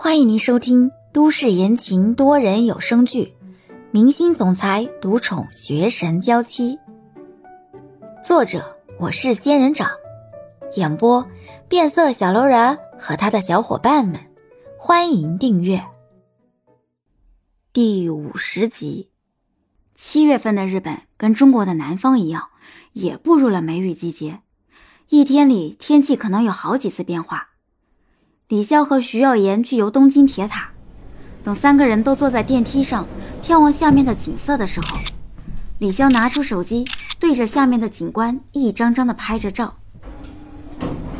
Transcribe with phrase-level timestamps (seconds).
[0.00, 3.34] 欢迎您收听都市言情多人有声剧
[3.90, 6.76] 《明星总裁独宠学神娇妻》，
[8.22, 9.90] 作者我是仙人掌，
[10.76, 11.26] 演播
[11.68, 14.20] 变色小楼人和他的小伙伴们。
[14.78, 15.84] 欢迎订阅
[17.72, 19.10] 第五十集。
[19.96, 22.50] 七月份的日本跟中国的南方一样，
[22.92, 24.42] 也步入了梅雨季节，
[25.08, 27.47] 一天里天气可能有好几次变化。
[28.48, 30.70] 李潇和徐耀言去游东京铁塔，
[31.44, 33.06] 等三个人都坐在电梯上
[33.42, 34.96] 眺望下面的景色的时候，
[35.80, 36.86] 李潇拿出手机
[37.20, 39.74] 对着下面的景观一张张的拍着照。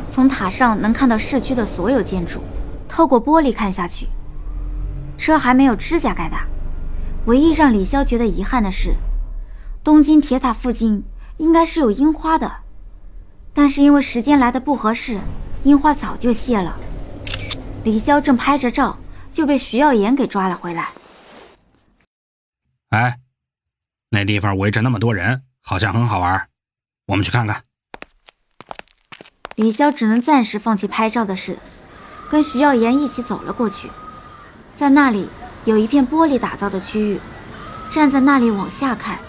[0.09, 2.39] 从塔上能看到市区的所有建筑，
[2.87, 4.07] 透过玻璃看下去，
[5.15, 6.47] 车还没有指甲盖大。
[7.27, 8.95] 唯一让李潇觉得遗憾的是，
[9.83, 11.03] 东京铁塔附近
[11.37, 12.51] 应该是有樱花的，
[13.53, 15.19] 但是因为时间来的不合适，
[15.63, 16.75] 樱花早就谢了。
[17.83, 18.97] 李潇正拍着照，
[19.31, 20.89] 就被徐耀言给抓了回来。
[22.89, 23.19] 哎，
[24.09, 26.49] 那地方围着那么多人，好像很好玩，
[27.07, 27.63] 我们去看看。
[29.55, 31.57] 李潇只能暂时放弃拍照的事，
[32.29, 33.89] 跟徐耀言一起走了过去。
[34.75, 35.29] 在那里
[35.65, 37.19] 有一片玻璃打造的区域，
[37.89, 39.19] 站在那里往下看，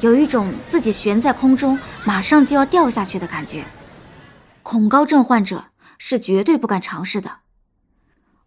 [0.00, 3.64] 有一种自己悬在空中，马上就要掉下去的感觉。
[4.62, 5.64] 恐高症患者
[5.98, 7.30] 是绝对不敢尝试的。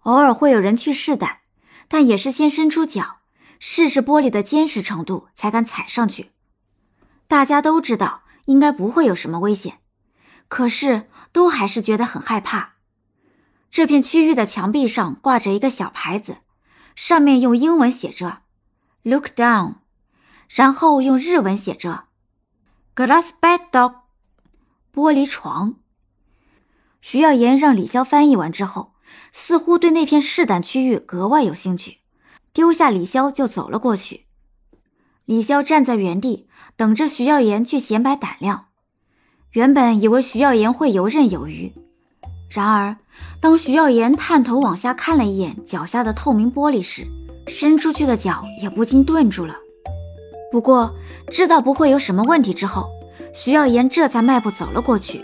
[0.03, 1.39] 偶尔会有人去试胆，
[1.87, 3.17] 但也是先伸出脚
[3.59, 6.31] 试试玻璃的坚实程度，才敢踩上去。
[7.27, 9.79] 大家都知道应该不会有什么危险，
[10.47, 12.75] 可是都还是觉得很害怕。
[13.69, 16.37] 这片区域的墙壁上挂着一个小牌子，
[16.95, 18.39] 上面用英文写着
[19.03, 19.75] “Look down”，
[20.47, 22.05] 然后用日文写着
[22.95, 23.95] “Glass bed dog”，
[24.93, 25.75] 玻璃床。
[27.01, 28.93] 徐耀言让李潇翻译完之后。
[29.31, 31.97] 似乎对那片试胆区域格外有兴趣，
[32.53, 34.25] 丢下李潇就走了过去。
[35.25, 38.65] 李潇站在原地等着徐耀言去显摆胆量。
[39.51, 41.71] 原本以为徐耀言会游刃有余，
[42.49, 42.97] 然而
[43.39, 47.05] 当徐耀言探头往下看了一眼脚下的透明玻璃时，
[47.47, 49.55] 伸出去的脚也不禁顿住了。
[50.51, 50.95] 不过
[51.31, 52.89] 知道不会有什么问题之后，
[53.33, 55.23] 徐耀言这才迈步走了过去。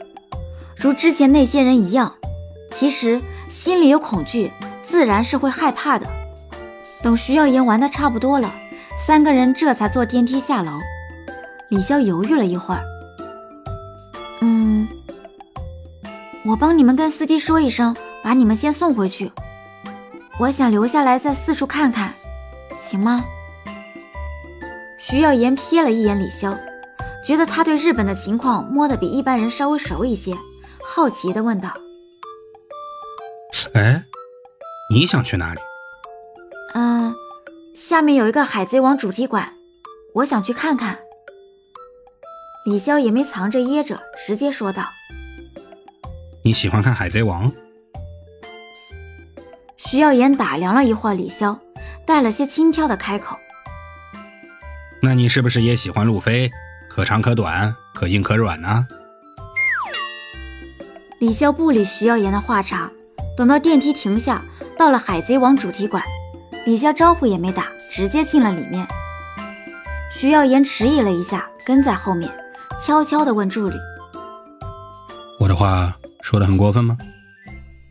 [0.77, 2.15] 如之前那些人一样，
[2.69, 3.19] 其实。
[3.55, 4.51] 心里有恐惧，
[4.83, 6.05] 自然是会害怕的。
[7.01, 8.51] 等徐耀言玩的差不多了，
[9.07, 10.73] 三个人这才坐电梯下楼。
[11.69, 12.83] 李潇犹豫了一会儿，
[14.41, 14.85] 嗯，
[16.43, 19.31] 我帮你们跟司机说一声，把你们先送回去。
[20.37, 22.13] 我想留下来再四处看看，
[22.77, 23.23] 行吗？
[24.99, 26.53] 徐耀言瞥了一眼李潇，
[27.25, 30.35] 觉得他对日本的情况摸得比一般人稍微熟一些，
[30.83, 31.71] 好奇地问道。
[33.75, 34.01] 哎，
[34.89, 35.59] 你想去哪里？
[36.75, 37.13] 嗯，
[37.75, 39.51] 下面有一个海贼王主题馆，
[40.13, 40.97] 我想去看看。
[42.65, 44.85] 李潇也没藏着掖着，直接说道
[46.41, 47.51] ：“你喜欢看海贼王？”
[49.75, 51.59] 徐耀言打量了一会儿李潇，
[52.07, 53.35] 带了些轻佻的开口
[55.03, 56.49] ：“那你是不是也喜欢路飞？
[56.89, 58.87] 可长可短，可硬可软呢？”
[61.19, 62.89] 李潇不理徐耀言的话茬。
[63.35, 64.45] 等到电梯停下，
[64.77, 66.01] 到了海贼王主题馆，
[66.65, 68.87] 李潇招呼也没打，直接进了里面。
[70.17, 72.31] 徐耀言迟疑了一下，跟在后面，
[72.81, 73.75] 悄悄地问助理
[75.41, 76.97] ：“我的话说的很过分吗？”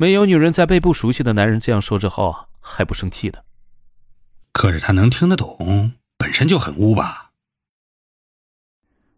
[0.00, 3.44] 没有女人在被不熟悉的男人这样说之后还不生气的。
[4.52, 7.32] 可是他能听得懂，本身就很污吧？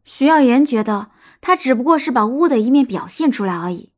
[0.04, 1.10] 徐耀言觉得
[1.40, 3.92] 他只不过是把污的一面表现出来而已。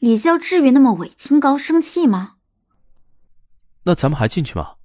[0.00, 2.36] 李潇至于那么伪清高生气吗？
[3.84, 4.76] 那咱们还进去吗？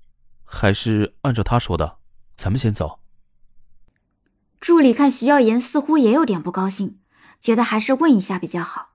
[0.44, 1.98] 还是按照他说的，
[2.36, 3.00] 咱们先走。
[4.60, 7.00] 助理看徐耀言似乎也有点不高兴，
[7.40, 8.90] 觉得还是问一下比较好。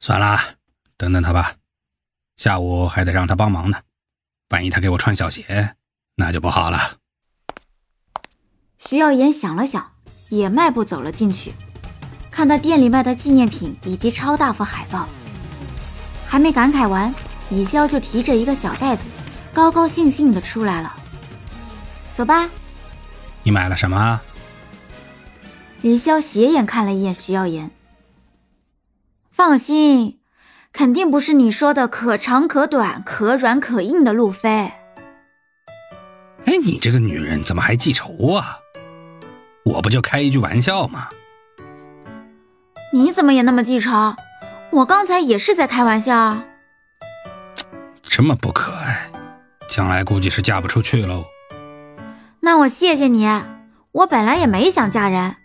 [0.00, 0.56] 算了，
[0.96, 1.56] 等等他吧，
[2.36, 3.82] 下午还得让他帮忙呢。
[4.50, 5.76] 万一他给我穿小鞋，
[6.16, 6.98] 那就不好了。
[8.78, 9.92] 徐耀言想了想，
[10.30, 11.52] 也迈步走了进去。
[12.32, 15.06] 看到店里卖的纪念品以及超大幅海报，
[16.26, 17.14] 还没感慨完，
[17.50, 19.02] 李潇就提着一个小袋子，
[19.52, 20.96] 高高兴兴的出来了。
[22.14, 22.48] 走吧。
[23.42, 24.20] 你买了什么？
[25.82, 27.70] 李潇斜眼看了一眼徐耀言。
[29.30, 30.18] 放心，
[30.72, 34.72] 肯定不是你说的可长可短、可软可硬的路飞。
[36.46, 38.58] 哎，你这个女人怎么还记仇啊？
[39.64, 41.08] 我不就开一句玩笑吗？
[42.94, 44.14] 你怎么也那么记仇？
[44.70, 46.42] 我刚才也是在开玩笑。
[48.04, 49.10] 这么不可爱，
[49.70, 51.24] 将来估计是嫁不出去喽。
[52.40, 53.26] 那我谢谢你，
[53.92, 55.36] 我本来也没想嫁人。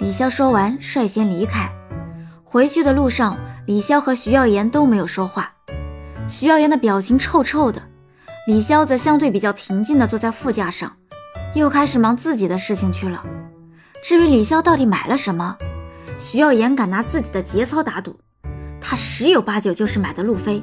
[0.00, 1.70] 李潇说完，率先离开。
[2.42, 3.36] 回去的路上，
[3.66, 5.52] 李潇和徐耀言都没有说话。
[6.26, 7.82] 徐耀言的表情臭臭的，
[8.46, 10.96] 李潇则相对比较平静的坐在副驾上，
[11.54, 13.22] 又开始忙自己的事情去了。
[14.02, 15.56] 至于李潇到底买了什么，
[16.20, 18.16] 徐耀言敢拿自己的节操打赌，
[18.80, 20.62] 他十有八九就是买的路飞。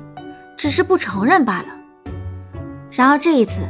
[0.56, 1.68] 只是不承认罢了。
[2.92, 3.64] 然而这一次，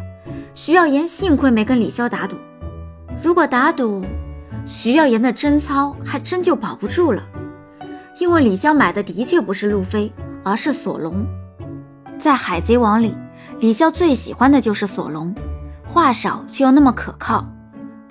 [0.53, 2.35] 徐耀言幸亏没跟李潇打赌。
[3.23, 4.03] 如果打赌，
[4.65, 7.23] 徐耀言的贞操还真就保不住了。
[8.19, 10.11] 因为李潇买的的确不是路飞，
[10.43, 11.25] 而是索隆。
[12.19, 13.15] 在海贼王里，
[13.59, 15.33] 李潇最喜欢的就是索隆，
[15.87, 17.47] 话少却又那么可靠。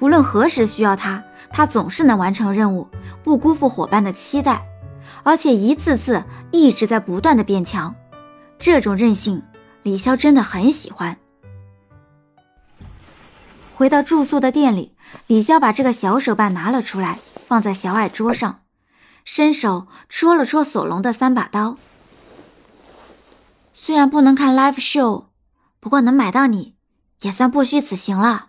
[0.02, 1.22] 不论何时需要他，
[1.52, 2.88] 他总是能完成任务，
[3.22, 4.66] 不辜负伙伴的期待，
[5.22, 7.94] 而且一次次一直在不断的变强。
[8.58, 9.40] 这种韧性，
[9.84, 11.16] 李潇真的很喜欢。
[13.76, 14.96] 回到住宿的店里，
[15.28, 18.62] 李潇把这个小手办拿了出来，放在小矮桌上，
[19.24, 21.76] 伸手戳了戳索隆的三把刀。
[23.72, 25.26] 虽然不能看 live show，
[25.78, 26.74] 不过能买到你，
[27.20, 28.48] 也算不虚此行了。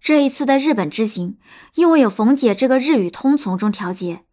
[0.00, 1.38] 这一次的日本之行，
[1.74, 4.24] 因为有冯姐这个日语通从中调节。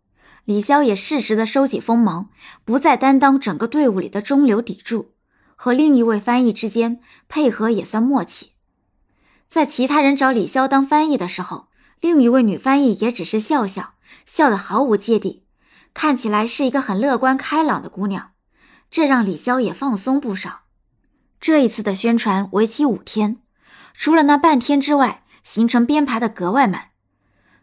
[0.46, 2.30] 李潇也适时的收起锋芒，
[2.64, 5.14] 不再担当整个队伍里的中流砥柱，
[5.56, 8.52] 和另一位翻译之间配合也算默契。
[9.50, 11.70] 在其他人找李潇当翻译的时候，
[12.00, 13.96] 另一位女翻译也只是笑笑，
[14.28, 15.46] 笑得毫无芥蒂，
[15.96, 18.32] 看起来是一个很乐观开朗的姑娘，
[18.92, 20.62] 这让李潇也放松不少。
[21.42, 23.38] 这一次的宣传为期五天，
[23.96, 26.90] 除了那半天之外，行程编排的格外满，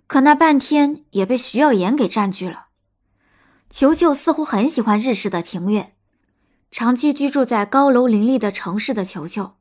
[0.07, 2.67] 可那半天也被徐耀言给占据了。
[3.69, 5.95] 球球似乎很喜欢日式的庭院，
[6.71, 9.57] 长期居住在高楼林立的城市的球球，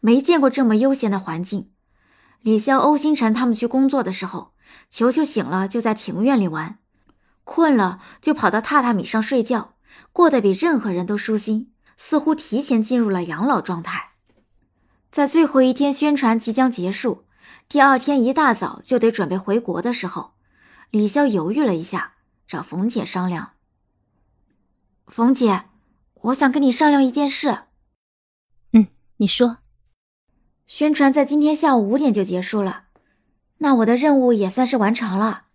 [0.00, 1.70] 没见过这么悠闲的环境。
[2.40, 4.54] 李潇、欧星辰他们去工作的时候，
[4.88, 6.78] 球球醒了就在庭院里玩，
[7.44, 9.74] 困了就跑到榻榻米上睡觉，
[10.12, 14.12] 过得比任何人都舒心，似乎提前进入了养老状态。
[15.12, 17.25] 在最后一天宣传即将结束，
[17.68, 20.34] 第二天一大早就得准备回国的时候，
[20.90, 22.14] 李潇犹豫了一下，
[22.46, 23.54] 找冯姐商量。
[25.08, 25.64] 冯姐，
[26.14, 27.64] 我想跟你商量一件事。
[28.72, 28.86] 嗯，
[29.16, 29.58] 你说。
[30.66, 32.84] 宣传在今天下午五点就结束了，
[33.58, 35.46] 那我的任务也算是完成了。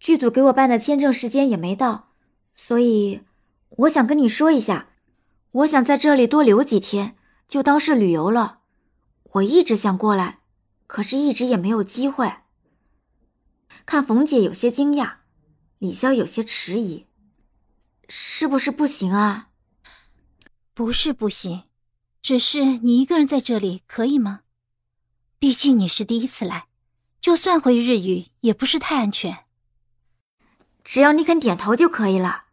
[0.00, 2.10] 剧组给我办的签证时间也没到，
[2.54, 3.22] 所以
[3.70, 4.88] 我想跟你说一下，
[5.52, 7.16] 我想在这里多留几天，
[7.46, 8.58] 就当是旅游了。
[9.34, 10.39] 我一直想过来，
[10.92, 12.32] 可是一直也没有机会。
[13.86, 15.18] 看冯姐有些惊讶，
[15.78, 17.06] 李潇有些迟疑。
[18.08, 19.50] 是不是不行啊？
[20.74, 21.62] 不是不行，
[22.20, 24.40] 只是你一个人在这里可以吗？
[25.38, 26.66] 毕竟你是第一次来，
[27.20, 29.44] 就算会日语也不是太安全。
[30.82, 32.46] 只要你肯点头就可以了。